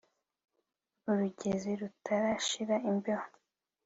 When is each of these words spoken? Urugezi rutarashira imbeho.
Urugezi 1.09 1.71
rutarashira 1.79 2.75
imbeho. 2.89 3.27